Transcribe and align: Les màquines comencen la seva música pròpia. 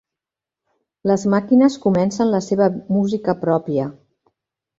Les 1.11 1.25
màquines 1.33 1.77
comencen 1.83 2.33
la 2.37 2.41
seva 2.47 2.71
música 2.97 3.37
pròpia. 3.45 3.87